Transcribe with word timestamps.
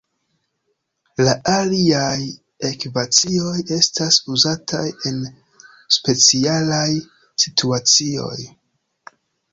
La 1.27 1.33
aliaj 1.55 2.15
ekvacioj 2.69 3.59
estas 3.77 4.17
uzataj 4.37 4.87
en 5.11 5.21
specialaj 5.99 6.89
situacioj. 7.45 8.35